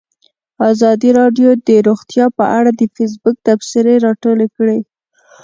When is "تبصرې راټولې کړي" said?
3.47-4.79